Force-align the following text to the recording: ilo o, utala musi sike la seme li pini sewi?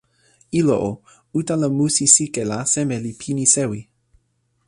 ilo 0.59 0.77
o, 0.85 0.87
utala 1.41 1.67
musi 1.75 2.07
sike 2.15 2.43
la 2.51 2.59
seme 2.73 2.95
li 3.03 3.11
pini 3.21 3.45
sewi? 3.53 3.81